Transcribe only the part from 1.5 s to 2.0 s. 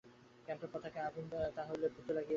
তাহলে